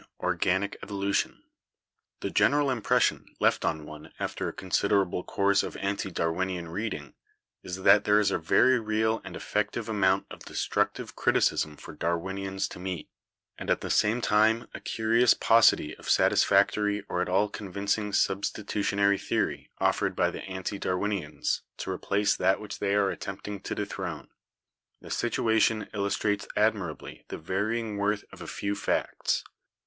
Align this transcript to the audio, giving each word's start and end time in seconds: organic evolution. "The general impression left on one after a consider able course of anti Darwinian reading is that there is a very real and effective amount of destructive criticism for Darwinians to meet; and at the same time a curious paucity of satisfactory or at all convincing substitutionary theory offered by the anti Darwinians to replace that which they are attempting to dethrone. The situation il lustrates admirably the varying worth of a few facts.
organic 0.19 0.75
evolution. 0.81 1.43
"The 2.21 2.31
general 2.31 2.71
impression 2.71 3.35
left 3.39 3.63
on 3.63 3.85
one 3.85 4.11
after 4.19 4.49
a 4.49 4.53
consider 4.53 5.03
able 5.03 5.23
course 5.23 5.61
of 5.61 5.77
anti 5.77 6.09
Darwinian 6.09 6.69
reading 6.69 7.13
is 7.61 7.83
that 7.83 8.03
there 8.05 8.19
is 8.19 8.31
a 8.31 8.39
very 8.39 8.79
real 8.79 9.21
and 9.23 9.35
effective 9.35 9.87
amount 9.87 10.25
of 10.31 10.39
destructive 10.39 11.15
criticism 11.15 11.77
for 11.77 11.93
Darwinians 11.93 12.67
to 12.69 12.79
meet; 12.79 13.11
and 13.59 13.69
at 13.69 13.81
the 13.81 13.91
same 13.91 14.21
time 14.21 14.67
a 14.73 14.79
curious 14.79 15.35
paucity 15.35 15.93
of 15.97 16.09
satisfactory 16.09 17.01
or 17.07 17.21
at 17.21 17.29
all 17.29 17.47
convincing 17.47 18.11
substitutionary 18.11 19.19
theory 19.19 19.69
offered 19.77 20.15
by 20.15 20.31
the 20.31 20.41
anti 20.45 20.79
Darwinians 20.79 21.61
to 21.77 21.91
replace 21.91 22.35
that 22.35 22.59
which 22.59 22.79
they 22.79 22.95
are 22.95 23.11
attempting 23.11 23.59
to 23.59 23.75
dethrone. 23.75 24.29
The 24.99 25.11
situation 25.11 25.89
il 25.93 26.01
lustrates 26.01 26.47
admirably 26.55 27.23
the 27.27 27.37
varying 27.37 27.97
worth 27.97 28.23
of 28.31 28.41
a 28.41 28.47
few 28.47 28.73
facts. 28.73 29.43